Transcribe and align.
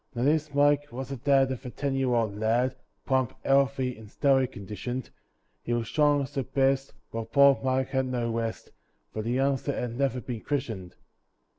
Now 0.15 0.23
this 0.23 0.51
Mike 0.51 0.87
was 0.91 1.09
the 1.09 1.17
dad 1.17 1.51
of 1.51 1.63
a 1.63 1.69
ten 1.69 1.93
year 1.93 2.15
old 2.15 2.35
lad, 2.35 2.75
Plump, 3.05 3.35
healthy, 3.45 3.95
and 3.95 4.09
stoutly 4.09 4.47
conditioned; 4.47 5.11
He 5.61 5.73
was 5.73 5.87
strong 5.89 6.23
as 6.23 6.33
the 6.33 6.41
best, 6.41 6.93
but 7.11 7.31
poor 7.31 7.61
Mike 7.63 7.89
had 7.89 8.07
no 8.07 8.31
rest 8.33 8.71
For 9.13 9.21
the 9.21 9.33
youngster 9.33 9.79
had 9.79 9.95
never 9.99 10.19
been 10.19 10.41
christened. 10.41 10.95